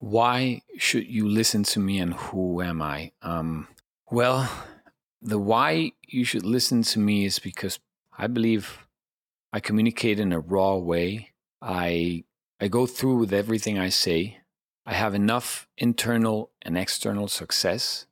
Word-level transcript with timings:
why 0.00 0.62
should 0.78 1.06
you 1.06 1.28
listen 1.28 1.62
to 1.62 1.78
me 1.78 1.98
and 1.98 2.14
who 2.14 2.62
am 2.62 2.82
I? 2.82 3.12
Um, 3.22 3.68
well, 4.10 4.50
the 5.22 5.38
why 5.38 5.92
you 6.08 6.24
should 6.24 6.44
listen 6.44 6.82
to 6.82 6.98
me 6.98 7.26
is 7.26 7.38
because 7.38 7.78
I 8.16 8.26
believe 8.26 8.86
I 9.52 9.60
communicate 9.60 10.18
in 10.18 10.32
a 10.32 10.40
raw 10.40 10.76
way. 10.76 11.30
I 11.62 12.24
I 12.58 12.68
go 12.68 12.86
through 12.86 13.16
with 13.16 13.32
everything 13.32 13.78
I 13.78 13.90
say. 13.90 14.38
I 14.86 14.94
have 14.94 15.14
enough 15.14 15.68
internal 15.76 16.50
and 16.62 16.76
external 16.76 17.28
success 17.28 18.06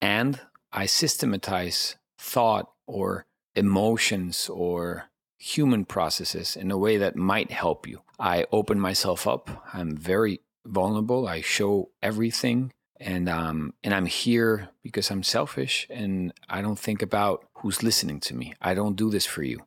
and 0.00 0.40
I 0.72 0.86
systematize 0.86 1.96
thought 2.18 2.70
or 2.86 3.26
emotions 3.54 4.48
or 4.48 5.10
human 5.38 5.86
processes 5.86 6.54
in 6.54 6.70
a 6.70 6.78
way 6.78 6.98
that 6.98 7.16
might 7.16 7.50
help 7.50 7.86
you. 7.86 8.02
I 8.18 8.44
open 8.52 8.78
myself 8.78 9.26
up. 9.26 9.64
I'm 9.72 9.96
very 9.96 10.40
vulnerable. 10.66 11.26
I 11.26 11.40
show 11.40 11.90
everything 12.02 12.72
and 12.98 13.28
um 13.28 13.72
and 13.82 13.94
I'm 13.94 14.06
here 14.06 14.68
because 14.82 15.10
I'm 15.10 15.22
selfish 15.22 15.86
and 15.90 16.32
I 16.48 16.60
don't 16.60 16.78
think 16.78 17.02
about 17.02 17.46
who's 17.58 17.82
listening 17.82 18.20
to 18.20 18.34
me. 18.34 18.54
I 18.60 18.74
don't 18.74 18.96
do 18.96 19.10
this 19.10 19.26
for 19.26 19.42
you. 19.42 19.60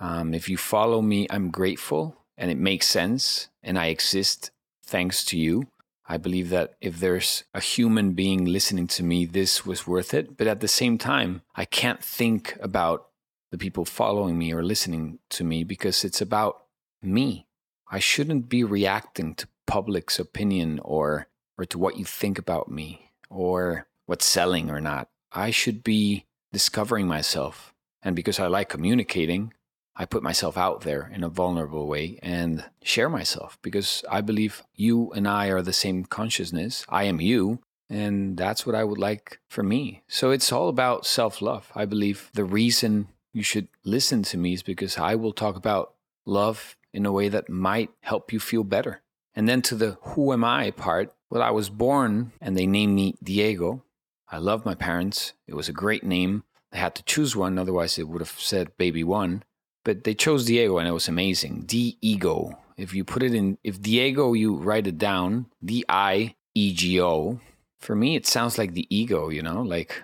Um, 0.00 0.32
if 0.32 0.48
you 0.48 0.56
follow 0.56 1.02
me, 1.02 1.26
I'm 1.30 1.50
grateful 1.50 2.16
and 2.36 2.50
it 2.50 2.58
makes 2.58 2.86
sense 2.86 3.48
and 3.62 3.78
I 3.78 3.86
exist 3.86 4.50
thanks 4.84 5.24
to 5.26 5.38
you. 5.38 5.68
I 6.10 6.16
believe 6.16 6.48
that 6.48 6.74
if 6.80 7.00
there's 7.00 7.44
a 7.52 7.60
human 7.60 8.12
being 8.12 8.46
listening 8.46 8.86
to 8.88 9.02
me, 9.02 9.26
this 9.26 9.66
was 9.66 9.86
worth 9.86 10.14
it. 10.14 10.38
But 10.38 10.46
at 10.46 10.60
the 10.60 10.68
same 10.68 10.96
time, 10.96 11.42
I 11.54 11.66
can't 11.66 12.02
think 12.02 12.56
about 12.60 13.08
the 13.50 13.58
people 13.58 13.84
following 13.84 14.38
me 14.38 14.54
or 14.54 14.62
listening 14.62 15.18
to 15.30 15.44
me 15.44 15.64
because 15.64 16.04
it's 16.04 16.22
about 16.22 16.62
me. 17.02 17.46
I 17.90 17.98
shouldn't 17.98 18.48
be 18.48 18.64
reacting 18.64 19.34
to 19.34 19.48
public's 19.68 20.18
opinion 20.18 20.80
or 20.82 21.28
or 21.56 21.64
to 21.66 21.78
what 21.78 21.98
you 21.98 22.04
think 22.04 22.38
about 22.38 22.70
me 22.70 23.12
or 23.28 23.86
what's 24.06 24.24
selling 24.24 24.70
or 24.70 24.80
not. 24.80 25.08
I 25.32 25.50
should 25.50 25.84
be 25.84 26.24
discovering 26.52 27.06
myself. 27.06 27.74
And 28.02 28.16
because 28.16 28.38
I 28.38 28.46
like 28.46 28.68
communicating, 28.68 29.52
I 29.94 30.04
put 30.04 30.22
myself 30.22 30.56
out 30.56 30.82
there 30.82 31.10
in 31.12 31.24
a 31.24 31.28
vulnerable 31.28 31.88
way 31.88 32.18
and 32.22 32.64
share 32.82 33.08
myself 33.08 33.58
because 33.60 34.04
I 34.08 34.20
believe 34.20 34.62
you 34.74 35.12
and 35.12 35.26
I 35.26 35.48
are 35.48 35.62
the 35.62 35.72
same 35.72 36.04
consciousness. 36.04 36.86
I 36.88 37.04
am 37.04 37.20
you. 37.20 37.58
And 37.90 38.36
that's 38.36 38.64
what 38.64 38.76
I 38.76 38.84
would 38.84 38.98
like 38.98 39.40
for 39.48 39.62
me. 39.62 40.02
So 40.08 40.30
it's 40.30 40.52
all 40.52 40.68
about 40.68 41.06
self 41.06 41.42
love. 41.42 41.72
I 41.74 41.84
believe 41.84 42.30
the 42.34 42.44
reason 42.44 43.08
you 43.32 43.42
should 43.42 43.68
listen 43.82 44.22
to 44.24 44.38
me 44.38 44.52
is 44.52 44.62
because 44.62 44.98
I 44.98 45.14
will 45.14 45.32
talk 45.32 45.56
about 45.56 45.94
love 46.24 46.76
in 46.92 47.06
a 47.06 47.12
way 47.12 47.28
that 47.28 47.48
might 47.48 47.90
help 48.00 48.32
you 48.32 48.40
feel 48.40 48.62
better. 48.62 49.02
And 49.38 49.48
then 49.48 49.62
to 49.62 49.76
the 49.76 49.98
who 50.02 50.32
am 50.32 50.42
I 50.42 50.72
part, 50.72 51.14
well, 51.30 51.44
I 51.44 51.52
was 51.52 51.70
born 51.70 52.32
and 52.40 52.56
they 52.56 52.66
named 52.66 52.96
me 52.96 53.14
Diego. 53.22 53.84
I 54.28 54.38
love 54.38 54.64
my 54.64 54.74
parents. 54.74 55.32
It 55.46 55.54
was 55.54 55.68
a 55.68 55.72
great 55.72 56.02
name. 56.02 56.42
They 56.72 56.78
had 56.78 56.96
to 56.96 57.04
choose 57.04 57.36
one, 57.36 57.56
otherwise, 57.56 58.00
it 58.00 58.08
would 58.08 58.20
have 58.20 58.34
said 58.36 58.76
baby 58.76 59.04
one. 59.04 59.44
But 59.84 60.02
they 60.02 60.14
chose 60.14 60.46
Diego 60.46 60.78
and 60.78 60.88
it 60.88 60.92
was 60.92 61.06
amazing. 61.06 61.66
Diego. 61.66 62.58
If 62.76 62.92
you 62.94 63.04
put 63.04 63.22
it 63.22 63.32
in, 63.32 63.58
if 63.62 63.80
Diego, 63.80 64.32
you 64.32 64.56
write 64.56 64.88
it 64.88 64.98
down, 64.98 65.46
D 65.64 65.84
I 65.88 66.34
E 66.56 66.74
G 66.74 67.00
O. 67.00 67.38
For 67.78 67.94
me, 67.94 68.16
it 68.16 68.26
sounds 68.26 68.58
like 68.58 68.74
the 68.74 68.88
ego, 68.90 69.28
you 69.28 69.42
know? 69.42 69.62
Like 69.62 70.02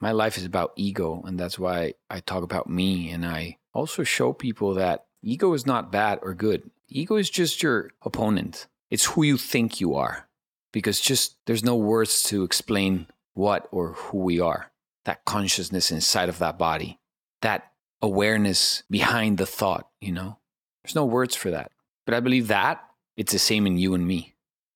my 0.00 0.12
life 0.12 0.38
is 0.38 0.44
about 0.44 0.74
ego. 0.76 1.24
And 1.26 1.40
that's 1.40 1.58
why 1.58 1.94
I 2.08 2.20
talk 2.20 2.44
about 2.44 2.70
me. 2.70 3.10
And 3.10 3.26
I 3.26 3.58
also 3.74 4.04
show 4.04 4.32
people 4.32 4.74
that 4.74 5.06
ego 5.22 5.52
is 5.54 5.66
not 5.66 5.90
bad 5.90 6.20
or 6.22 6.34
good. 6.34 6.70
Ego 6.88 7.16
is 7.16 7.28
just 7.28 7.64
your 7.64 7.90
opponent, 8.02 8.68
it's 8.90 9.06
who 9.06 9.22
you 9.22 9.36
think 9.36 9.80
you 9.80 9.94
are. 9.94 10.28
Because 10.72 11.00
just 11.00 11.36
there's 11.46 11.64
no 11.64 11.76
words 11.76 12.22
to 12.24 12.44
explain 12.44 13.06
what 13.34 13.68
or 13.70 13.92
who 13.92 14.18
we 14.18 14.40
are. 14.40 14.70
That 15.04 15.24
consciousness 15.24 15.90
inside 15.90 16.28
of 16.28 16.38
that 16.38 16.58
body, 16.58 16.98
that 17.40 17.72
awareness 18.02 18.82
behind 18.90 19.38
the 19.38 19.46
thought, 19.46 19.88
you 20.00 20.12
know? 20.12 20.38
There's 20.82 20.94
no 20.94 21.04
words 21.04 21.34
for 21.34 21.50
that. 21.50 21.72
But 22.04 22.14
I 22.14 22.20
believe 22.20 22.48
that 22.48 22.84
it's 23.16 23.32
the 23.32 23.38
same 23.38 23.66
in 23.66 23.78
you 23.78 23.94
and 23.94 24.06
me. 24.06 24.34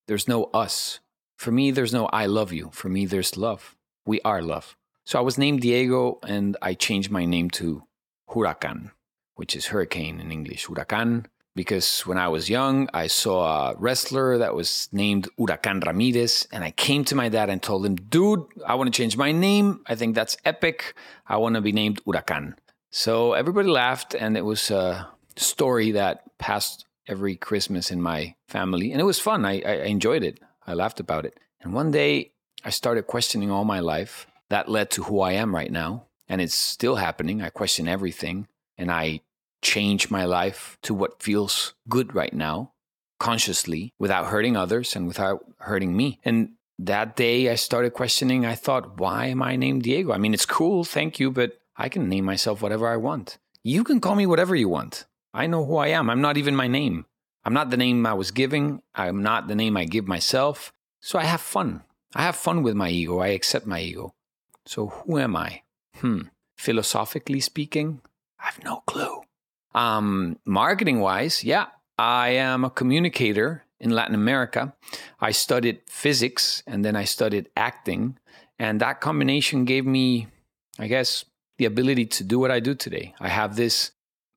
There's 0.09 0.27
no 0.27 0.45
us. 0.55 1.01
For 1.37 1.53
me, 1.53 1.71
there's 1.71 1.93
no 1.93 2.07
I 2.07 2.27
love 2.27 2.53
you. 2.53 2.71
For 2.73 2.89
me, 2.89 3.07
there's 3.07 3.37
love. 3.37 3.77
We 4.07 4.21
are 4.23 4.43
love. 4.43 4.77
So 5.05 5.19
I 5.19 5.23
was 5.23 5.39
named 5.39 5.61
Diego 5.61 6.19
and 6.23 6.57
I 6.63 6.75
changed 6.75 7.11
my 7.11 7.25
name 7.25 7.51
to 7.51 7.85
Huracan, 8.31 8.93
which 9.35 9.55
is 9.57 9.67
hurricane 9.67 10.21
in 10.21 10.31
English. 10.31 10.67
Huracan, 10.67 11.27
because 11.55 12.07
when 12.07 12.19
I 12.19 12.29
was 12.29 12.49
young, 12.49 12.89
I 12.95 13.09
saw 13.09 13.71
a 13.71 13.77
wrestler 13.77 14.39
that 14.39 14.55
was 14.55 14.89
named 14.93 15.29
Huracan 15.39 15.85
Ramirez. 15.85 16.47
And 16.53 16.63
I 16.63 16.71
came 16.71 17.05
to 17.07 17.15
my 17.15 17.29
dad 17.29 17.51
and 17.51 17.63
told 17.63 17.85
him, 17.85 17.97
dude, 17.97 18.45
I 18.67 18.75
want 18.77 18.93
to 18.93 18.97
change 18.97 19.17
my 19.17 19.33
name. 19.33 19.83
I 19.87 19.95
think 19.95 20.15
that's 20.15 20.37
epic. 20.45 20.95
I 21.27 21.37
want 21.39 21.57
to 21.57 21.61
be 21.61 21.73
named 21.73 22.05
Huracan. 22.05 22.55
So 22.91 23.35
everybody 23.35 23.69
laughed, 23.69 24.15
and 24.15 24.37
it 24.37 24.45
was 24.45 24.71
a 24.71 25.09
story 25.37 25.93
that 25.93 26.25
passed 26.39 26.87
every 27.07 27.37
Christmas 27.37 27.91
in 27.91 28.01
my 28.03 28.35
family. 28.49 28.93
And 28.93 29.01
it 29.01 29.05
was 29.05 29.21
fun. 29.21 29.45
I, 29.45 29.61
I 29.63 29.73
enjoyed 29.85 30.25
it. 30.25 30.41
I 30.67 30.75
laughed 30.75 31.01
about 31.01 31.25
it. 31.25 31.39
And 31.61 31.73
one 31.73 31.91
day, 31.91 32.33
I 32.65 32.71
started 32.71 33.07
questioning 33.07 33.51
all 33.51 33.65
my 33.65 33.81
life. 33.81 34.27
That 34.51 34.69
led 34.69 34.91
to 34.93 35.05
who 35.05 35.21
I 35.21 35.33
am 35.33 35.55
right 35.55 35.71
now. 35.71 36.07
And 36.29 36.41
it's 36.41 36.55
still 36.55 36.97
happening. 36.97 37.43
I 37.43 37.51
question 37.51 37.89
everything. 37.89 38.49
And 38.77 38.91
I 38.91 39.21
change 39.63 40.11
my 40.11 40.25
life 40.25 40.79
to 40.83 40.95
what 40.95 41.23
feels 41.23 41.75
good 41.89 42.15
right 42.15 42.33
now, 42.33 42.73
consciously, 43.19 43.93
without 43.99 44.27
hurting 44.27 44.57
others 44.57 44.97
and 44.97 45.07
without 45.07 45.45
hurting 45.59 45.97
me. 45.97 46.21
And 46.25 46.53
that 46.79 47.17
day, 47.17 47.51
I 47.51 47.57
started 47.57 47.93
questioning. 47.93 48.47
I 48.47 48.55
thought, 48.55 48.99
why 48.99 49.27
am 49.27 49.43
I 49.43 49.57
named 49.57 49.83
Diego? 49.83 50.13
I 50.13 50.19
mean, 50.19 50.33
it's 50.33 50.47
cool. 50.47 50.85
Thank 50.85 51.21
you. 51.21 51.31
But 51.31 51.61
I 51.77 51.89
can 51.89 52.09
name 52.09 52.25
myself 52.25 52.63
whatever 52.63 52.89
I 52.89 52.97
want. 52.97 53.39
You 53.63 53.85
can 53.85 54.01
call 54.01 54.15
me 54.15 54.27
whatever 54.27 54.55
you 54.55 54.69
want. 54.69 55.05
I 55.35 55.47
know 55.47 55.65
who 55.65 55.77
I 55.77 55.89
am. 55.89 56.09
I'm 56.09 56.23
not 56.23 56.37
even 56.39 56.57
my 56.57 56.67
name. 56.67 57.05
I'm 57.45 57.53
not 57.53 57.71
the 57.71 57.77
name 57.77 58.05
I 58.07 58.15
was 58.15 58.31
giving. 58.31 58.83
I'm 58.95 59.23
not 59.23 59.49
the 59.49 59.55
name 59.55 59.77
I 59.77 59.85
give 59.85 60.09
myself. 60.09 60.73
So 61.01 61.19
I 61.19 61.25
have 61.25 61.41
fun. 61.41 61.83
I 62.15 62.23
have 62.23 62.37
fun 62.37 62.63
with 62.63 62.75
my 62.75 62.91
ego. 62.91 63.21
I 63.21 63.29
accept 63.29 63.67
my 63.67 63.81
ego. 63.81 64.15
So 64.67 64.89
who 64.89 65.19
am 65.19 65.37
I? 65.37 65.63
Hmm. 65.97 66.23
Philosophically 66.57 67.41
speaking, 67.41 68.01
I 68.39 68.47
have 68.47 68.65
no 68.65 68.83
clue. 68.87 69.23
Um, 69.75 70.39
marketing 70.45 71.01
wise, 71.01 71.45
yeah, 71.45 71.67
I 71.99 72.31
am 72.31 72.65
a 72.65 72.71
communicator 72.71 73.65
in 73.79 73.91
Latin 73.91 74.15
America. 74.15 74.75
I 75.21 75.31
studied 75.31 75.81
physics 75.87 76.63
and 76.67 76.85
then 76.85 76.97
I 76.97 77.05
studied 77.05 77.49
acting. 77.57 78.19
And 78.59 78.81
that 78.81 79.01
combination 79.01 79.65
gave 79.65 79.87
me, 79.87 80.29
I 80.79 80.87
guess, 80.87 81.25
the 81.59 81.65
ability 81.65 82.07
to 82.07 82.25
do 82.25 82.39
what 82.39 82.51
I 82.51 82.61
do 82.61 82.75
today. 82.75 83.15
I 83.21 83.29
have 83.29 83.57
this 83.57 83.93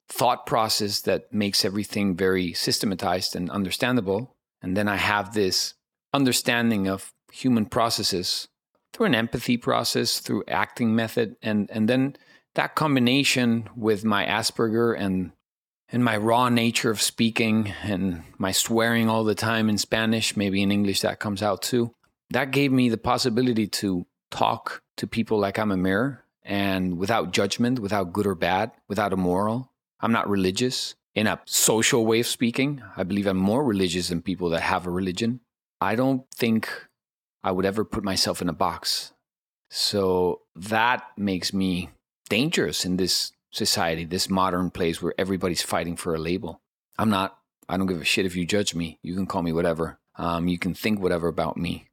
thought 0.07 0.45
process 0.45 1.01
that 1.01 1.33
makes 1.33 1.65
everything 1.65 2.15
very 2.15 2.53
systematized 2.53 3.35
and 3.35 3.49
understandable. 3.49 4.35
And 4.61 4.77
then 4.77 4.87
I 4.87 4.97
have 4.97 5.33
this 5.33 5.73
understanding 6.13 6.87
of 6.87 7.11
human 7.31 7.65
processes 7.65 8.47
through 8.93 9.07
an 9.07 9.15
empathy 9.15 9.57
process, 9.57 10.19
through 10.19 10.43
acting 10.47 10.95
method, 10.95 11.35
and 11.41 11.69
and 11.71 11.89
then 11.89 12.15
that 12.55 12.75
combination 12.75 13.69
with 13.75 14.03
my 14.05 14.25
Asperger 14.25 14.97
and 14.97 15.31
and 15.89 16.03
my 16.03 16.17
raw 16.17 16.49
nature 16.49 16.89
of 16.89 17.01
speaking 17.01 17.71
and 17.83 18.23
my 18.39 18.51
swearing 18.51 19.09
all 19.09 19.23
the 19.23 19.35
time 19.35 19.69
in 19.69 19.77
Spanish, 19.77 20.35
maybe 20.35 20.63
in 20.63 20.71
English 20.71 21.01
that 21.01 21.19
comes 21.19 21.43
out 21.43 21.61
too. 21.61 21.93
That 22.31 22.49
gave 22.49 22.71
me 22.71 22.89
the 22.89 22.97
possibility 22.97 23.67
to 23.67 24.07
talk 24.31 24.81
to 24.97 25.05
people 25.05 25.37
like 25.37 25.59
I'm 25.59 25.71
a 25.71 25.77
mirror 25.77 26.25
and 26.41 26.97
without 26.97 27.31
judgment, 27.31 27.77
without 27.79 28.11
good 28.11 28.25
or 28.25 28.33
bad, 28.33 28.71
without 28.87 29.13
a 29.13 29.17
moral. 29.17 29.71
I'm 29.99 30.11
not 30.11 30.27
religious 30.27 30.95
in 31.13 31.27
a 31.27 31.39
social 31.45 32.05
way 32.07 32.21
of 32.21 32.27
speaking. 32.27 32.81
I 32.97 33.03
believe 33.03 33.27
I'm 33.27 33.37
more 33.37 33.63
religious 33.63 34.09
than 34.09 34.23
people 34.23 34.49
that 34.49 34.61
have 34.61 34.87
a 34.87 34.91
religion. 34.91 35.41
I 35.79 35.95
don't 35.95 36.23
think 36.33 36.69
I 37.43 37.51
would 37.51 37.65
ever 37.65 37.85
put 37.85 38.03
myself 38.03 38.41
in 38.41 38.49
a 38.49 38.53
box. 38.53 39.13
So 39.69 40.41
that 40.55 41.03
makes 41.17 41.53
me 41.53 41.89
dangerous 42.29 42.85
in 42.85 42.97
this 42.97 43.31
society, 43.51 44.05
this 44.05 44.29
modern 44.29 44.71
place 44.71 45.01
where 45.01 45.13
everybody's 45.17 45.61
fighting 45.61 45.95
for 45.95 46.15
a 46.15 46.19
label. 46.19 46.61
I'm 46.97 47.09
not. 47.09 47.37
I 47.69 47.77
don't 47.77 47.87
give 47.87 48.01
a 48.01 48.05
shit 48.05 48.25
if 48.25 48.35
you 48.35 48.45
judge 48.45 48.75
me. 48.75 48.99
You 49.01 49.15
can 49.15 49.25
call 49.25 49.41
me 49.41 49.53
whatever. 49.53 49.99
Um, 50.15 50.47
you 50.47 50.57
can 50.57 50.73
think 50.73 50.99
whatever 50.99 51.27
about 51.27 51.57
me. 51.57 51.87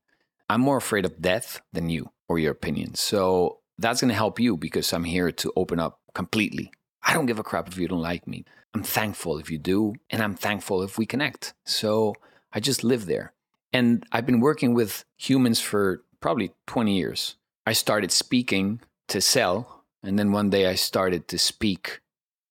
I'm 0.48 0.60
more 0.60 0.76
afraid 0.76 1.04
of 1.04 1.22
death 1.22 1.60
than 1.72 1.88
you 1.88 2.10
or 2.28 2.38
your 2.38 2.52
opinions. 2.52 3.00
So 3.00 3.60
that's 3.78 4.00
going 4.00 4.08
to 4.08 4.14
help 4.14 4.40
you 4.40 4.56
because 4.56 4.92
I'm 4.92 5.04
here 5.04 5.30
to 5.30 5.52
open 5.56 5.78
up 5.78 6.00
completely. 6.14 6.72
I 7.02 7.14
don't 7.14 7.26
give 7.26 7.38
a 7.38 7.44
crap 7.44 7.68
if 7.68 7.78
you 7.78 7.88
don't 7.88 8.02
like 8.02 8.26
me. 8.26 8.44
I'm 8.74 8.82
thankful 8.82 9.38
if 9.38 9.50
you 9.50 9.58
do, 9.58 9.94
and 10.10 10.22
I'm 10.22 10.34
thankful 10.34 10.82
if 10.82 10.98
we 10.98 11.06
connect. 11.06 11.54
So 11.64 12.14
I 12.52 12.60
just 12.60 12.84
live 12.84 13.06
there. 13.06 13.32
And 13.72 14.04
I've 14.12 14.26
been 14.26 14.40
working 14.40 14.74
with 14.74 15.04
humans 15.16 15.60
for 15.60 16.02
probably 16.20 16.52
20 16.66 16.96
years. 16.96 17.36
I 17.66 17.72
started 17.72 18.12
speaking 18.12 18.80
to 19.08 19.20
sell, 19.20 19.79
and 20.02 20.18
then 20.18 20.32
one 20.32 20.50
day 20.50 20.66
I 20.66 20.74
started 20.74 21.28
to 21.28 21.38
speak 21.38 22.00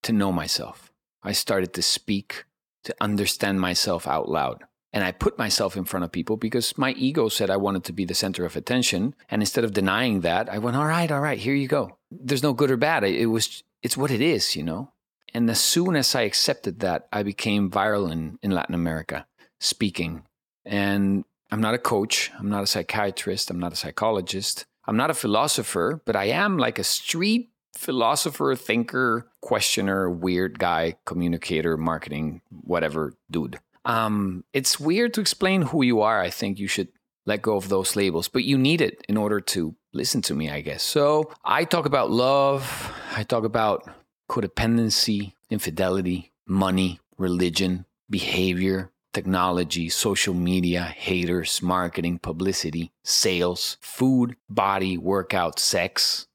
to 0.04 0.14
know 0.14 0.32
myself. 0.32 0.92
I 1.24 1.32
started 1.32 1.74
to 1.74 1.82
speak 1.82 2.46
to 2.84 2.96
understand 3.02 3.60
myself 3.60 4.08
out 4.08 4.30
loud. 4.30 4.64
And 4.92 5.04
I 5.04 5.12
put 5.12 5.38
myself 5.38 5.78
in 5.78 5.86
front 5.86 6.04
of 6.04 6.12
people 6.12 6.36
because 6.36 6.78
my 6.78 6.92
ego 6.94 7.30
said 7.30 7.50
I 7.50 7.58
wanted 7.58 7.84
to 7.86 7.94
be 7.94 8.06
the 8.06 8.16
center 8.16 8.44
of 8.46 8.56
attention. 8.56 9.14
And 9.30 9.42
instead 9.42 9.64
of 9.64 9.74
denying 9.74 10.22
that, 10.22 10.50
I 10.50 10.58
went, 10.58 10.78
all 10.78 10.88
right, 10.88 11.12
all 11.12 11.20
right, 11.20 11.38
here 11.38 11.54
you 11.54 11.68
go. 11.68 11.98
There's 12.10 12.42
no 12.42 12.54
good 12.54 12.72
or 12.72 12.78
bad. 12.78 13.04
It 13.04 13.28
was, 13.28 13.64
it's 13.84 13.98
what 13.98 14.10
it 14.10 14.22
is, 14.22 14.56
you 14.56 14.64
know? 14.64 14.92
And 15.32 15.48
as 15.50 15.60
soon 15.60 15.96
as 15.96 16.16
I 16.16 16.22
accepted 16.22 16.80
that, 16.80 17.08
I 17.14 17.22
became 17.22 17.70
viral 17.70 18.12
in, 18.12 18.40
in 18.42 18.50
Latin 18.50 18.74
America 18.74 19.28
speaking. 19.60 20.24
And 20.66 21.24
I'm 21.52 21.62
not 21.62 21.76
a 21.76 21.80
coach. 21.80 22.32
I'm 22.40 22.50
not 22.50 22.64
a 22.64 22.68
psychiatrist. 22.68 23.52
I'm 23.52 23.60
not 23.60 23.74
a 23.74 23.76
psychologist. 23.76 24.66
I'm 24.90 24.98
not 24.98 25.12
a 25.12 25.14
philosopher, 25.14 26.02
but 26.04 26.16
I 26.16 26.26
am 26.26 26.58
like 26.58 26.80
a 26.80 26.84
street 26.84 27.52
philosopher, 27.76 28.56
thinker, 28.56 29.28
questioner, 29.40 30.10
weird 30.10 30.58
guy, 30.58 30.96
communicator, 31.06 31.78
marketing, 31.78 32.42
whatever 32.50 33.14
dude. 33.30 33.60
Um, 33.86 34.44
it's 34.52 34.80
weird 34.80 35.14
to 35.14 35.22
explain 35.22 35.62
who 35.62 35.84
you 35.84 36.02
are. 36.02 36.20
I 36.20 36.32
think 36.32 36.58
you 36.58 36.68
should 36.68 36.88
let 37.28 37.44
go 37.44 37.56
of 37.56 37.70
those 37.70 37.96
labels, 37.96 38.28
but 38.30 38.46
you 38.46 38.58
need 38.58 38.82
it 38.82 39.06
in 39.08 39.16
order 39.16 39.40
to 39.40 39.76
listen 39.94 40.24
to 40.24 40.34
me, 40.34 40.50
I 40.50 40.62
guess. 40.62 40.82
So 40.82 41.32
I 41.46 41.66
talk 41.66 41.86
about 41.86 42.10
love, 42.10 42.92
I 43.16 43.22
talk 43.22 43.44
about 43.44 43.88
codependency, 44.28 45.34
infidelity, 45.52 46.32
money, 46.48 47.00
religion, 47.20 47.86
behavior, 48.10 48.92
technology, 49.14 49.90
social 49.90 50.34
media, 50.34 50.84
haters, 50.84 51.62
marketing, 51.62 52.20
publicity, 52.20 52.92
sales, 53.04 53.78
food, 53.82 54.36
body, 54.50 54.98
workout, 54.98 55.60
sex. 55.60 56.28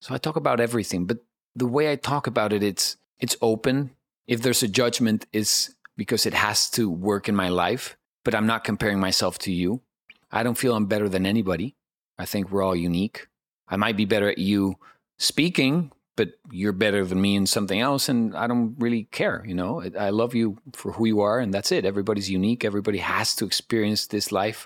So 0.00 0.14
I 0.14 0.18
talk 0.18 0.36
about 0.36 0.60
everything, 0.60 1.06
but 1.06 1.18
the 1.54 1.66
way 1.66 1.90
I 1.90 1.96
talk 1.96 2.26
about 2.26 2.52
it, 2.52 2.62
it's 2.62 2.96
it's 3.18 3.36
open. 3.42 3.90
If 4.26 4.42
there's 4.42 4.62
a 4.62 4.68
judgment, 4.68 5.26
it's 5.32 5.74
because 5.96 6.24
it 6.24 6.34
has 6.34 6.70
to 6.70 6.88
work 6.88 7.28
in 7.28 7.36
my 7.36 7.48
life, 7.48 7.96
but 8.24 8.34
I'm 8.34 8.46
not 8.46 8.64
comparing 8.64 9.00
myself 9.00 9.38
to 9.40 9.52
you. 9.52 9.82
I 10.30 10.42
don't 10.42 10.56
feel 10.56 10.74
I'm 10.74 10.86
better 10.86 11.08
than 11.08 11.26
anybody. 11.26 11.76
I 12.16 12.24
think 12.24 12.50
we're 12.50 12.62
all 12.62 12.76
unique. 12.76 13.26
I 13.68 13.76
might 13.76 13.96
be 13.96 14.04
better 14.04 14.28
at 14.28 14.38
you 14.38 14.76
speaking, 15.18 15.92
but 16.20 16.30
you're 16.60 16.80
better 16.84 17.02
than 17.10 17.20
me 17.26 17.32
in 17.40 17.46
something 17.46 17.80
else 17.88 18.04
and 18.10 18.36
i 18.42 18.46
don't 18.50 18.74
really 18.78 19.04
care 19.20 19.38
you 19.50 19.56
know? 19.60 19.72
I 20.08 20.10
love 20.10 20.32
you 20.40 20.46
for 20.80 20.92
who 20.92 21.06
you 21.12 21.20
are 21.28 21.38
and 21.42 21.50
that's 21.54 21.72
it. 21.72 21.84
Everybody's 21.84 22.30
unique. 22.38 22.64
Everybody 22.64 22.98
has 22.98 23.28
to 23.36 23.44
experience 23.50 24.02
this 24.06 24.26
life 24.40 24.60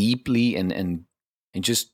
deeply 0.00 0.56
and 0.56 0.68
and 0.78 0.90
and 1.54 1.62
just 1.70 1.84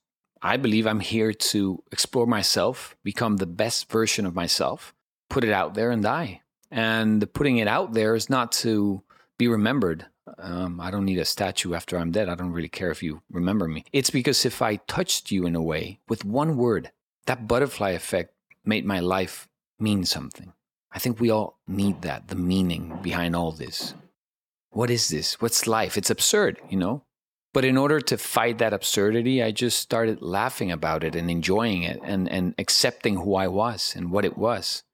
i 0.52 0.54
believe 0.64 0.86
i'm 0.86 1.04
here 1.14 1.32
to 1.52 1.60
explore 1.96 2.28
myself 2.38 2.74
become 3.02 3.34
the 3.36 3.52
best 3.62 3.90
version 3.90 4.24
of 4.26 4.34
myself 4.42 4.94
put 5.28 5.44
it 5.44 5.52
out 5.52 5.74
there 5.74 5.90
and 5.90 6.02
die. 6.02 6.42
And 6.70 7.32
putting 7.32 7.58
it 7.58 7.68
out 7.68 7.92
there 7.92 8.14
is 8.14 8.28
not 8.28 8.52
to 8.52 9.02
be 9.38 9.48
remembered. 9.48 10.06
Um, 10.38 10.80
I 10.80 10.90
don't 10.90 11.06
need 11.06 11.18
a 11.18 11.24
statue 11.24 11.74
after 11.74 11.96
I'm 11.96 12.10
dead. 12.10 12.28
I 12.28 12.34
don't 12.34 12.52
really 12.52 12.68
care 12.68 12.90
if 12.90 13.02
you 13.02 13.22
remember 13.30 13.66
me. 13.66 13.84
It's 13.92 14.10
because 14.10 14.44
if 14.44 14.60
I 14.60 14.76
touched 14.76 15.30
you 15.30 15.46
in 15.46 15.54
a 15.54 15.62
way 15.62 16.00
with 16.08 16.24
one 16.24 16.56
word, 16.56 16.90
that 17.26 17.48
butterfly 17.48 17.90
effect 17.90 18.34
made 18.68 18.84
my 18.84 19.00
life 19.00 19.48
mean 19.80 20.04
something. 20.04 20.52
I 20.92 20.98
think 20.98 21.18
we 21.18 21.30
all 21.30 21.58
need 21.66 22.02
that, 22.02 22.28
the 22.28 22.36
meaning 22.36 22.98
behind 23.02 23.34
all 23.34 23.50
this. 23.50 23.94
What 24.70 24.90
is 24.90 25.08
this? 25.08 25.40
What's 25.40 25.66
life? 25.66 25.96
It's 25.96 26.10
absurd, 26.10 26.60
you 26.68 26.76
know? 26.76 27.02
But 27.54 27.64
in 27.64 27.76
order 27.76 28.00
to 28.00 28.18
fight 28.18 28.58
that 28.58 28.74
absurdity, 28.74 29.42
I 29.42 29.50
just 29.50 29.80
started 29.80 30.22
laughing 30.22 30.70
about 30.70 31.02
it 31.02 31.16
and 31.16 31.30
enjoying 31.30 31.82
it 31.82 31.98
and, 32.04 32.28
and 32.28 32.54
accepting 32.58 33.16
who 33.16 33.34
I 33.34 33.48
was 33.48 33.94
and 33.96 34.12
what 34.12 34.24
it 34.24 34.36
was. 34.36 34.84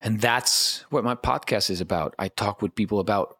And 0.00 0.20
that's 0.20 0.84
what 0.90 1.04
my 1.04 1.16
podcast 1.16 1.70
is 1.70 1.80
about. 1.80 2.14
I 2.18 2.28
talk 2.28 2.62
with 2.62 2.76
people 2.76 3.00
about 3.00 3.36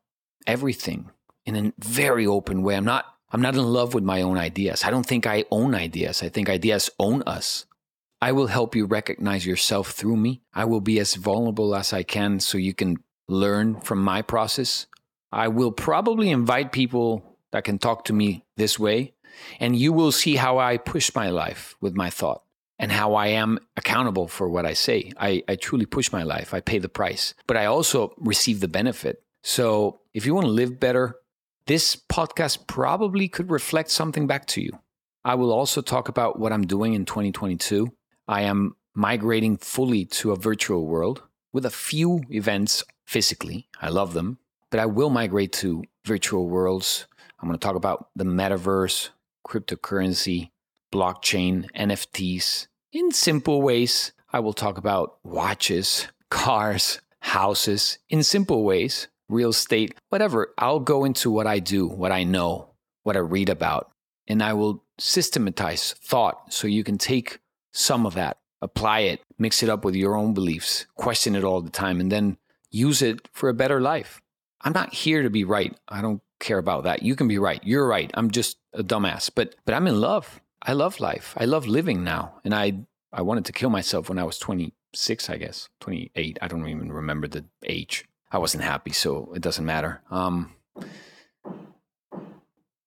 everything 0.47 1.11
in 1.47 1.55
a 1.57 1.73
very 1.79 2.27
open 2.27 2.63
way. 2.63 2.75
I'm 2.75 2.85
not 2.85 3.07
I'm 3.31 3.43
not 3.43 3.55
in 3.55 3.63
love 3.63 3.93
with 3.95 4.05
my 4.05 4.23
own 4.23 4.39
ideas. 4.39 4.85
I 4.85 4.91
don't 4.91 5.05
think 5.05 5.27
I 5.27 5.45
own 5.51 5.75
ideas. 5.75 6.23
I 6.23 6.31
think 6.31 6.49
ideas 6.49 6.89
own 6.99 7.23
us. 7.27 7.67
I 8.21 8.33
will 8.33 8.49
help 8.49 8.75
you 8.75 8.87
recognize 8.87 9.47
yourself 9.47 9.93
through 9.93 10.17
me. 10.17 10.43
I 10.53 10.65
will 10.65 10.81
be 10.81 10.99
as 10.99 11.15
vulnerable 11.15 11.75
as 11.75 11.93
I 11.93 12.03
can 12.03 12.41
so 12.41 12.59
you 12.59 12.75
can 12.75 12.97
learn 13.29 13.81
from 13.81 14.03
my 14.03 14.23
process. 14.23 14.87
I 15.31 15.49
will 15.49 15.71
probably 15.71 16.31
invite 16.31 16.73
people 16.73 17.37
that 17.53 17.65
can 17.65 17.79
talk 17.79 18.05
to 18.07 18.13
me 18.13 18.45
this 18.57 18.79
way, 18.79 19.15
and 19.61 19.77
you 19.77 19.93
will 19.93 20.11
see 20.11 20.37
how 20.37 20.59
I 20.59 20.79
push 20.79 21.15
my 21.15 21.31
life 21.31 21.77
with 21.81 21.95
my 21.95 22.11
thought 22.11 22.43
and 22.79 22.91
how 22.91 23.15
I 23.15 23.29
am 23.29 23.59
accountable 23.77 24.27
for 24.27 24.49
what 24.49 24.67
I 24.67 24.73
say. 24.73 25.13
I, 25.19 25.43
I 25.49 25.57
truly 25.57 25.87
push 25.87 26.11
my 26.13 26.25
life, 26.25 26.53
I 26.53 26.61
pay 26.61 26.79
the 26.79 26.89
price, 26.89 27.35
but 27.47 27.57
I 27.57 27.67
also 27.67 28.15
receive 28.19 28.61
the 28.61 28.69
benefit. 28.69 29.23
So 29.43 30.01
if 30.13 30.27
you 30.27 30.35
want 30.35 30.47
to 30.47 30.53
live 30.53 30.81
better, 30.81 31.17
this 31.67 31.95
podcast 31.95 32.67
probably 32.67 33.29
could 33.29 33.51
reflect 33.51 33.91
something 33.91 34.27
back 34.27 34.47
to 34.47 34.61
you. 34.61 34.79
I 35.25 35.35
will 35.35 35.53
also 35.53 35.83
talk 35.83 36.09
about 36.09 36.39
what 36.39 36.53
I'm 36.53 36.67
doing 36.67 36.95
in 36.95 37.05
2022 37.05 37.93
I 38.29 38.43
am 38.43 38.77
migrating 38.95 39.57
fully 39.57 40.05
to 40.05 40.33
a 40.33 40.37
virtual 40.37 40.85
world 40.85 41.23
with 41.53 41.65
a 41.65 41.71
few 41.71 42.25
events 42.31 42.85
physically. 43.07 43.69
I 43.81 43.89
love 43.89 44.13
them, 44.13 44.39
but 44.71 44.81
I 44.81 44.85
will 44.87 45.09
migrate 45.09 45.53
to 45.55 45.83
virtual 46.05 46.47
worlds. 46.47 47.07
I'm 47.41 47.49
going 47.49 47.59
to 47.59 47.65
talk 47.65 47.75
about 47.75 48.11
the 48.15 48.25
metaverse, 48.25 49.09
cryptocurrency, 49.47 50.51
blockchain, 50.93 51.71
NFTs. 51.75 52.67
In 52.93 53.13
simple 53.13 53.63
ways, 53.63 54.13
I 54.31 54.41
will 54.41 54.53
talk 54.53 54.77
about 54.77 55.19
watches, 55.25 56.07
cars, 56.31 57.01
houses, 57.21 57.99
in 58.11 58.23
simple 58.23 58.63
ways, 58.63 59.09
real 59.31 59.51
estate, 59.51 59.95
whatever. 60.11 60.53
I'll 60.59 60.81
go 60.81 61.05
into 61.05 61.31
what 61.31 61.47
I 61.47 61.61
do, 61.61 61.87
what 61.87 62.13
I 62.13 62.25
know, 62.25 62.75
what 63.05 63.17
I 63.17 63.21
read 63.21 63.49
about, 63.49 63.91
and 64.27 64.43
I 64.43 64.53
will 64.53 64.85
systematize 64.99 65.95
thought 65.95 66.53
so 66.53 66.67
you 66.67 66.85
can 66.85 66.99
take 66.99 67.39
some 67.79 68.07
of 68.07 68.15
that, 68.15 68.39
apply 68.61 69.01
it, 69.01 69.23
mix 69.39 69.63
it 69.63 69.69
up 69.69 69.85
with 69.85 69.95
your 69.95 70.17
own 70.17 70.35
beliefs, 70.35 70.87
question 70.97 71.37
it 71.37 71.45
all 71.45 71.61
the 71.61 71.71
time, 71.71 72.01
and 72.01 72.11
then 72.11 72.37
use 72.71 73.01
it 73.03 73.29
for 73.33 73.49
a 73.49 73.55
better 73.55 73.81
life. 73.81 74.21
I'm 74.63 74.73
not 74.73 74.93
here 74.93 75.23
to 75.23 75.31
be 75.31 75.45
right. 75.45 75.77
I 75.89 76.03
don't 76.03 76.21
care 76.41 76.59
about 76.59 76.85
that. 76.85 77.03
You 77.03 77.15
can 77.15 77.29
be 77.29 77.39
right. 77.39 77.63
You're 77.63 77.87
right. 77.87 78.11
I'm 78.15 78.31
just 78.33 78.59
a 78.73 78.83
dumbass. 78.83 79.31
But 79.33 79.55
but 79.65 79.75
I'm 79.75 79.87
in 79.87 80.01
love. 80.01 80.41
I 80.61 80.73
love 80.73 80.99
life. 80.99 81.35
I 81.37 81.45
love 81.45 81.69
living 81.69 82.03
now. 82.03 82.41
And 82.45 82.53
I 82.53 82.81
I 83.13 83.23
wanted 83.23 83.45
to 83.47 83.53
kill 83.53 83.71
myself 83.71 84.09
when 84.09 84.19
I 84.19 84.25
was 84.25 84.39
26, 84.39 85.31
I 85.31 85.37
guess. 85.37 85.69
28. 85.81 86.39
I 86.43 86.49
don't 86.49 86.69
even 86.69 86.93
remember 86.93 87.29
the 87.29 87.45
age. 87.65 88.05
I 88.33 88.39
wasn't 88.39 88.65
happy, 88.65 88.93
so 88.93 89.33
it 89.35 89.43
doesn't 89.43 89.65
matter. 89.65 90.03
Um 90.11 90.55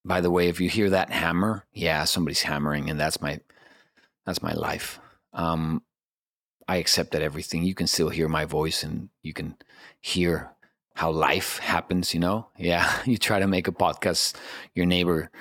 by 0.04 0.20
the 0.20 0.32
way, 0.32 0.50
if 0.50 0.60
you 0.60 0.68
hear 0.68 0.90
that 0.90 1.12
hammer, 1.12 1.66
yeah, 1.72 2.04
somebody's 2.04 2.42
hammering 2.42 2.89
and 2.89 3.00
that's 3.00 3.22
my 3.22 3.39
that's 4.25 4.42
my 4.42 4.54
life. 4.54 5.00
Um, 5.34 5.82
I 6.68 6.78
accept 6.78 7.12
that 7.12 7.22
everything. 7.22 7.63
You 7.63 7.75
can 7.75 7.88
still 7.88 8.10
hear 8.10 8.28
my 8.28 8.46
voice 8.46 8.84
and 8.84 9.10
you 9.24 9.34
can 9.34 9.56
hear 10.00 10.51
how 10.96 11.12
life 11.12 11.58
happens, 11.60 12.13
you 12.13 12.20
know? 12.20 12.48
Yeah, 12.58 12.92
you 13.06 13.18
try 13.18 13.40
to 13.40 13.48
make 13.48 13.68
a 13.68 13.72
podcast, 13.72 14.36
your 14.75 14.86
neighbor 14.86 15.32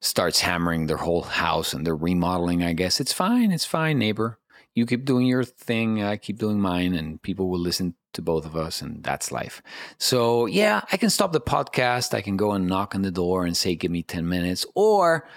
starts 0.00 0.40
hammering 0.40 0.86
their 0.86 0.96
whole 0.96 1.22
house 1.22 1.72
and 1.72 1.84
they're 1.84 1.96
remodeling, 1.96 2.62
I 2.62 2.72
guess. 2.72 3.00
It's 3.00 3.12
fine. 3.12 3.50
It's 3.50 3.64
fine, 3.64 3.98
neighbor. 3.98 4.38
You 4.74 4.86
keep 4.86 5.04
doing 5.04 5.26
your 5.26 5.42
thing, 5.42 6.04
I 6.04 6.16
keep 6.18 6.38
doing 6.38 6.60
mine, 6.60 6.94
and 6.94 7.20
people 7.20 7.48
will 7.48 7.58
listen 7.58 7.94
to 8.12 8.22
both 8.22 8.46
of 8.46 8.54
us, 8.54 8.80
and 8.80 9.02
that's 9.02 9.32
life. 9.32 9.60
So, 9.98 10.46
yeah, 10.46 10.82
I 10.92 10.96
can 10.96 11.10
stop 11.10 11.32
the 11.32 11.40
podcast. 11.40 12.14
I 12.14 12.20
can 12.20 12.36
go 12.36 12.52
and 12.52 12.68
knock 12.68 12.94
on 12.94 13.02
the 13.02 13.10
door 13.10 13.44
and 13.44 13.56
say, 13.56 13.74
Give 13.74 13.90
me 13.90 14.04
10 14.04 14.28
minutes. 14.28 14.64
Or 14.76 15.28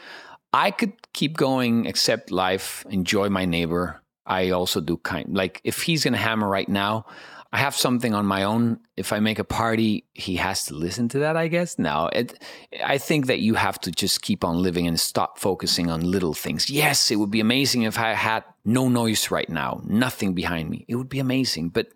I 0.53 0.69
could 0.69 0.93
keep 1.13 1.37
going, 1.37 1.87
accept 1.87 2.31
life, 2.31 2.85
enjoy 2.89 3.29
my 3.29 3.45
neighbor. 3.45 4.01
I 4.25 4.51
also 4.51 4.81
do 4.81 4.97
kind 4.97 5.35
like 5.35 5.61
if 5.63 5.81
he's 5.81 6.03
gonna 6.03 6.17
hammer 6.17 6.47
right 6.47 6.69
now, 6.69 7.05
I 7.53 7.57
have 7.57 7.75
something 7.75 8.13
on 8.13 8.25
my 8.25 8.43
own. 8.43 8.79
If 8.95 9.11
I 9.11 9.19
make 9.19 9.37
a 9.37 9.43
party, 9.43 10.05
he 10.13 10.37
has 10.37 10.65
to 10.65 10.73
listen 10.73 11.09
to 11.09 11.19
that, 11.19 11.35
I 11.35 11.49
guess. 11.49 11.77
No, 11.77 12.09
it, 12.13 12.41
I 12.83 12.97
think 12.97 13.27
that 13.27 13.39
you 13.39 13.55
have 13.55 13.77
to 13.81 13.91
just 13.91 14.21
keep 14.21 14.45
on 14.45 14.61
living 14.61 14.87
and 14.87 14.97
stop 14.97 15.37
focusing 15.37 15.89
on 15.89 15.99
little 15.99 16.33
things. 16.33 16.69
Yes, 16.69 17.11
it 17.11 17.17
would 17.17 17.31
be 17.31 17.41
amazing 17.41 17.81
if 17.81 17.99
I 17.99 18.13
had 18.13 18.45
no 18.63 18.87
noise 18.87 19.31
right 19.31 19.49
now, 19.49 19.81
nothing 19.83 20.33
behind 20.33 20.69
me. 20.69 20.85
It 20.87 20.95
would 20.95 21.09
be 21.09 21.19
amazing, 21.19 21.69
but 21.69 21.89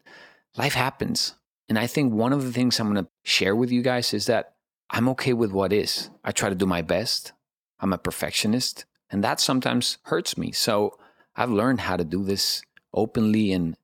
life 0.57 0.73
happens. 0.73 1.35
And 1.69 1.79
I 1.79 1.87
think 1.87 2.11
one 2.11 2.33
of 2.33 2.43
the 2.43 2.51
things 2.51 2.79
I'm 2.79 2.91
going 2.91 3.05
to 3.05 3.09
share 3.23 3.55
with 3.55 3.71
you 3.71 3.81
guys 3.81 4.13
is 4.13 4.25
that 4.25 4.55
I'm 4.89 5.07
okay 5.09 5.33
with 5.33 5.51
what 5.51 5.71
is. 5.71 6.09
I 6.23 6.31
try 6.31 6.49
to 6.49 6.55
do 6.55 6.65
my 6.65 6.81
best. 6.81 7.31
I'm 7.79 7.93
a 7.93 7.97
perfectionist, 7.97 8.85
and 9.11 9.23
that 9.23 9.39
sometimes 9.39 9.97
hurts 10.03 10.37
me. 10.37 10.51
So 10.51 10.97
I've 11.35 11.51
learned 11.51 11.81
how 11.81 11.97
to 11.97 12.03
do 12.03 12.23
this 12.23 12.61
openly 12.93 13.51
and 13.51 13.75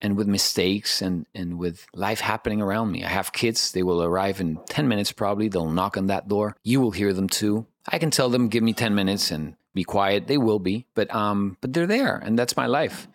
and 0.00 0.16
with 0.16 0.26
mistakes 0.26 1.00
and 1.00 1.26
and 1.34 1.58
with 1.58 1.86
life 1.94 2.20
happening 2.20 2.60
around 2.60 2.90
me. 2.90 3.04
I 3.04 3.08
have 3.08 3.32
kids, 3.32 3.72
they 3.72 3.82
will 3.82 4.02
arrive 4.02 4.40
in 4.40 4.58
10 4.68 4.88
minutes 4.88 5.12
probably. 5.12 5.48
They'll 5.48 5.70
knock 5.70 5.96
on 5.96 6.06
that 6.08 6.28
door. 6.28 6.56
You 6.64 6.80
will 6.80 6.90
hear 6.90 7.12
them 7.12 7.28
too. 7.28 7.66
I 7.88 7.98
can 7.98 8.10
tell 8.10 8.28
them 8.28 8.48
give 8.48 8.62
me 8.62 8.72
10 8.72 8.94
minutes 8.94 9.30
and 9.30 9.56
be 9.74 9.84
quiet. 9.84 10.26
They 10.26 10.38
will 10.38 10.58
be, 10.58 10.86
but 10.94 11.12
um 11.14 11.56
but 11.60 11.72
they're 11.72 11.86
there 11.86 12.16
and 12.16 12.38
that's 12.38 12.56
my 12.56 12.66
life. 12.66 13.08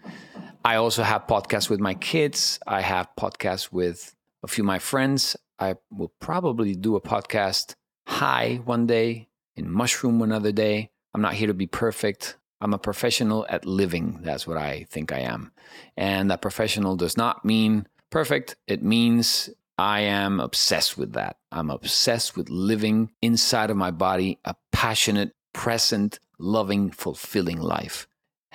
I 0.66 0.76
also 0.76 1.04
have 1.04 1.28
podcasts 1.28 1.70
with 1.70 1.80
my 1.80 1.94
kids. 1.94 2.60
I 2.68 2.82
have 2.82 3.08
podcasts 3.18 3.72
with 3.72 4.16
a 4.44 4.48
few 4.48 4.64
of 4.64 4.68
my 4.68 4.80
friends. 4.80 5.38
I 5.60 5.76
will 5.92 6.12
probably 6.20 6.76
do 6.76 6.96
a 6.96 7.02
podcast 7.02 7.76
high 8.06 8.62
one 8.64 8.86
day, 8.86 9.28
in 9.56 9.70
mushroom 9.70 10.22
another 10.22 10.52
day. 10.52 10.92
I'm 11.14 11.22
not 11.22 11.34
here 11.34 11.48
to 11.48 11.54
be 11.54 11.68
perfect. 11.68 12.38
I'm 12.62 12.74
a 12.74 12.80
professional 12.80 13.46
at 13.50 13.66
living. 13.66 14.20
That's 14.22 14.48
what 14.48 14.58
I 14.58 14.86
think 14.90 15.12
I 15.12 15.20
am. 15.20 15.52
And 15.96 16.32
that 16.32 16.42
professional 16.42 16.96
does 16.96 17.18
not 17.18 17.46
mean 17.46 17.88
perfect. 18.10 18.56
It 18.68 18.84
means 18.84 19.50
I 19.78 20.02
am 20.02 20.40
obsessed 20.40 20.98
with 20.98 21.14
that. 21.14 21.38
I'm 21.52 21.70
obsessed 21.70 22.36
with 22.36 22.50
living 22.50 23.12
inside 23.22 23.70
of 23.70 23.78
my 23.78 23.92
body 23.92 24.40
a 24.44 24.56
passionate, 24.72 25.34
present, 25.54 26.20
loving, 26.40 26.92
fulfilling 26.92 27.60
life. 27.60 28.08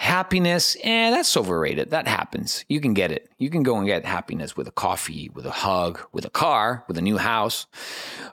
Happiness, 0.03 0.77
eh, 0.83 1.13
that's 1.13 1.37
overrated. 1.37 1.91
That 1.91 2.09
happens. 2.09 2.65
You 2.69 2.81
can 2.81 2.93
get 2.93 3.13
it. 3.13 3.31
You 3.39 3.51
can 3.51 3.63
go 3.63 3.77
and 3.77 3.87
get 3.87 4.05
happiness 4.05 4.57
with 4.57 4.67
a 4.67 4.73
coffee, 4.73 5.31
with 5.33 5.47
a 5.47 5.53
hug, 5.53 6.01
with 6.11 6.25
a 6.25 6.31
car, 6.31 6.85
with 6.89 6.99
a 6.99 7.01
new 7.01 7.19
house, 7.19 7.67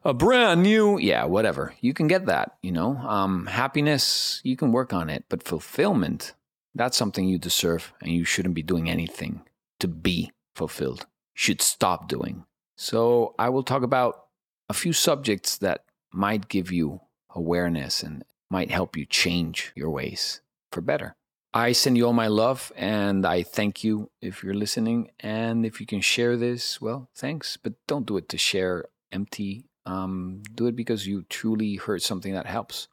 a 0.04 0.12
brand 0.12 0.64
new, 0.64 0.98
yeah, 0.98 1.26
whatever. 1.26 1.76
You 1.80 1.94
can 1.94 2.08
get 2.08 2.26
that, 2.26 2.58
you 2.64 2.72
know. 2.72 2.98
Um, 2.98 3.46
happiness, 3.46 4.42
you 4.44 4.58
can 4.58 4.72
work 4.72 4.94
on 4.94 5.12
it, 5.12 5.26
but 5.30 5.44
fulfillment, 5.44 6.34
that's 6.74 6.98
something 6.98 7.28
you 7.30 7.38
deserve 7.38 7.94
and 8.02 8.12
you 8.12 8.26
shouldn't 8.26 8.56
be 8.56 8.64
doing 8.64 8.90
anything 8.90 9.44
to 9.80 9.88
be 9.88 10.32
fulfilled. 10.56 11.06
should 11.36 11.62
stop 11.62 12.08
doing. 12.08 12.46
So, 12.78 13.36
I 13.38 13.50
will 13.50 13.64
talk 13.64 13.84
about 13.84 14.26
a 14.70 14.74
few 14.74 14.92
subjects 14.92 15.56
that 15.60 15.86
might 16.12 16.50
give 16.50 16.72
you 16.72 17.02
awareness 17.30 18.02
and 18.02 18.26
might 18.50 18.72
help 18.72 18.98
you 18.98 19.06
change 19.06 19.72
your 19.76 19.92
ways 19.92 20.42
for 20.72 20.82
better. 20.82 21.16
I 21.54 21.72
send 21.72 21.98
you 21.98 22.06
all 22.06 22.14
my 22.14 22.28
love 22.28 22.72
and 22.76 23.26
I 23.26 23.44
thank 23.44 23.84
you 23.84 24.12
if 24.22 24.44
you're 24.44 24.54
listening. 24.54 25.10
And 25.20 25.66
if 25.66 25.80
you 25.80 25.88
can 25.88 26.02
share 26.02 26.38
this, 26.38 26.80
well, 26.80 27.10
thanks. 27.16 27.58
But 27.58 27.74
don't 27.88 28.06
do 28.06 28.18
it 28.18 28.30
to 28.30 28.38
share 28.38 28.86
empty. 29.12 29.66
Um, 29.86 30.44
do 30.54 30.68
it 30.68 30.76
because 30.76 31.08
you 31.08 31.24
truly 31.30 31.76
heard 31.76 32.04
something 32.04 32.34
that 32.34 32.46
helps. 32.46 32.88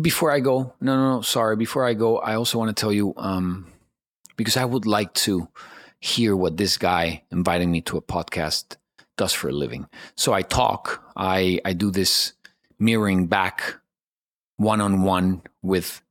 Before 0.00 0.30
I 0.30 0.40
go, 0.40 0.74
no, 0.80 0.96
no, 0.96 1.16
no, 1.16 1.20
sorry. 1.22 1.56
Before 1.56 1.86
I 1.86 1.94
go, 1.94 2.18
I 2.18 2.34
also 2.34 2.58
want 2.58 2.76
to 2.76 2.80
tell 2.80 2.92
you 2.92 3.14
um, 3.16 3.72
because 4.36 4.56
I 4.56 4.64
would 4.64 4.86
like 4.86 5.14
to 5.14 5.48
hear 6.00 6.34
what 6.34 6.56
this 6.56 6.76
guy 6.76 7.22
inviting 7.30 7.70
me 7.70 7.80
to 7.82 7.96
a 7.96 8.02
podcast 8.02 8.76
does 9.16 9.32
for 9.32 9.48
a 9.48 9.52
living. 9.52 9.86
So 10.16 10.32
I 10.32 10.42
talk, 10.42 11.02
I, 11.16 11.60
I 11.64 11.74
do 11.74 11.90
this 11.90 12.32
mirroring 12.78 13.26
back 13.26 13.76
one 14.56 14.80
on 14.80 15.02
one 15.02 15.42
with 15.62 16.02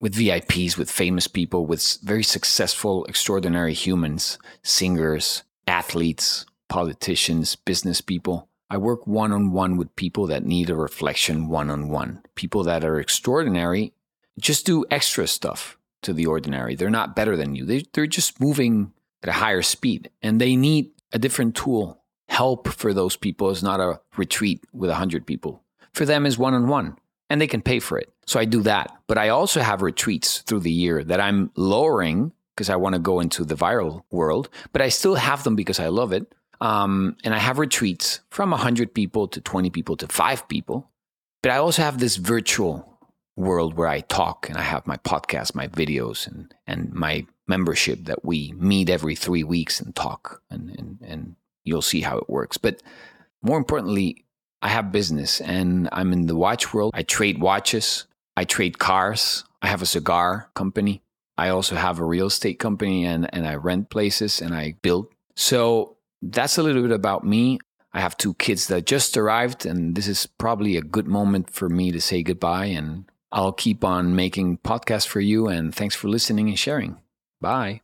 with 0.00 0.14
VIPs, 0.14 0.76
with 0.76 0.90
famous 0.90 1.26
people, 1.26 1.66
with 1.66 1.98
very 2.02 2.22
successful, 2.22 3.04
extraordinary 3.06 3.74
humans, 3.74 4.38
singers, 4.62 5.42
athletes, 5.66 6.46
politicians, 6.68 7.56
business 7.56 8.00
people. 8.00 8.48
I 8.70 8.76
work 8.76 9.06
one 9.06 9.32
on 9.32 9.52
one 9.52 9.76
with 9.76 9.94
people 9.96 10.26
that 10.26 10.44
need 10.44 10.70
a 10.70 10.74
reflection 10.74 11.48
one 11.48 11.70
on 11.70 11.88
one. 11.88 12.22
People 12.34 12.64
that 12.64 12.84
are 12.84 13.00
extraordinary 13.00 13.92
just 14.38 14.66
do 14.66 14.84
extra 14.90 15.26
stuff 15.26 15.78
to 16.02 16.12
the 16.12 16.26
ordinary. 16.26 16.76
They're 16.76 16.90
not 16.90 17.16
better 17.16 17.36
than 17.36 17.54
you, 17.54 17.64
they, 17.64 17.84
they're 17.92 18.06
just 18.06 18.40
moving 18.40 18.92
at 19.22 19.30
a 19.30 19.32
higher 19.32 19.62
speed 19.62 20.10
and 20.22 20.40
they 20.40 20.54
need 20.54 20.90
a 21.12 21.18
different 21.18 21.56
tool. 21.56 22.02
Help 22.28 22.68
for 22.68 22.92
those 22.92 23.16
people 23.16 23.50
is 23.50 23.62
not 23.62 23.80
a 23.80 24.00
retreat 24.16 24.62
with 24.72 24.90
100 24.90 25.26
people. 25.26 25.62
For 25.92 26.04
them 26.04 26.26
is 26.26 26.38
one 26.38 26.54
on 26.54 26.68
one 26.68 26.96
and 27.30 27.40
they 27.40 27.46
can 27.46 27.62
pay 27.62 27.80
for 27.80 27.98
it. 27.98 28.12
So 28.28 28.38
I 28.38 28.44
do 28.44 28.60
that. 28.62 28.94
But 29.06 29.16
I 29.16 29.30
also 29.30 29.60
have 29.60 29.80
retreats 29.80 30.42
through 30.42 30.60
the 30.60 30.70
year 30.70 31.02
that 31.02 31.18
I'm 31.18 31.50
lowering 31.56 32.32
because 32.54 32.68
I 32.68 32.76
want 32.76 32.94
to 32.94 32.98
go 32.98 33.20
into 33.20 33.42
the 33.42 33.54
viral 33.54 34.02
world, 34.10 34.50
but 34.72 34.82
I 34.82 34.90
still 34.90 35.14
have 35.14 35.44
them 35.44 35.56
because 35.56 35.80
I 35.80 35.88
love 35.88 36.12
it. 36.12 36.30
Um, 36.60 37.16
and 37.24 37.34
I 37.34 37.38
have 37.38 37.58
retreats 37.58 38.20
from 38.30 38.50
100 38.50 38.92
people 38.92 39.28
to 39.28 39.40
20 39.40 39.70
people 39.70 39.96
to 39.96 40.08
five 40.08 40.46
people. 40.46 40.90
But 41.42 41.52
I 41.52 41.56
also 41.56 41.82
have 41.82 42.00
this 42.00 42.16
virtual 42.16 42.98
world 43.34 43.74
where 43.74 43.88
I 43.88 44.00
talk 44.00 44.48
and 44.50 44.58
I 44.58 44.62
have 44.62 44.86
my 44.86 44.98
podcast, 44.98 45.54
my 45.54 45.68
videos, 45.68 46.26
and, 46.26 46.52
and 46.66 46.92
my 46.92 47.24
membership 47.46 48.04
that 48.04 48.26
we 48.26 48.52
meet 48.58 48.90
every 48.90 49.14
three 49.14 49.44
weeks 49.44 49.80
and 49.80 49.94
talk. 49.94 50.42
And, 50.50 50.68
and, 50.78 50.98
and 51.00 51.36
you'll 51.64 51.80
see 51.80 52.02
how 52.02 52.18
it 52.18 52.28
works. 52.28 52.58
But 52.58 52.82
more 53.40 53.56
importantly, 53.56 54.26
I 54.60 54.68
have 54.68 54.92
business 54.92 55.40
and 55.40 55.88
I'm 55.92 56.12
in 56.12 56.26
the 56.26 56.36
watch 56.36 56.74
world. 56.74 56.90
I 56.94 57.04
trade 57.04 57.40
watches, 57.40 58.07
I 58.38 58.44
trade 58.44 58.78
cars, 58.78 59.42
I 59.62 59.66
have 59.66 59.82
a 59.82 59.86
cigar 59.86 60.48
company. 60.54 61.02
I 61.36 61.48
also 61.48 61.74
have 61.74 61.98
a 61.98 62.04
real 62.04 62.26
estate 62.26 62.60
company 62.60 63.04
and, 63.04 63.28
and 63.34 63.44
I 63.48 63.56
rent 63.56 63.90
places 63.90 64.40
and 64.40 64.54
I 64.54 64.76
build. 64.80 65.08
So 65.34 65.96
that's 66.22 66.56
a 66.56 66.62
little 66.62 66.82
bit 66.82 66.92
about 66.92 67.24
me. 67.24 67.58
I 67.92 68.00
have 68.00 68.16
two 68.16 68.34
kids 68.34 68.68
that 68.68 68.86
just 68.86 69.16
arrived, 69.16 69.66
and 69.66 69.96
this 69.96 70.06
is 70.06 70.26
probably 70.26 70.76
a 70.76 70.82
good 70.82 71.08
moment 71.08 71.50
for 71.50 71.68
me 71.68 71.90
to 71.90 72.00
say 72.00 72.22
goodbye. 72.22 72.66
And 72.66 73.10
I'll 73.32 73.50
keep 73.50 73.82
on 73.82 74.14
making 74.14 74.58
podcasts 74.58 75.08
for 75.08 75.18
you. 75.20 75.48
And 75.48 75.74
thanks 75.74 75.96
for 75.96 76.06
listening 76.08 76.48
and 76.48 76.58
sharing. 76.58 77.00
Bye. 77.40 77.80